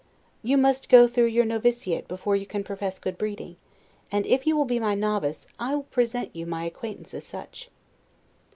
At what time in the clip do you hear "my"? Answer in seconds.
4.79-4.95, 6.47-6.63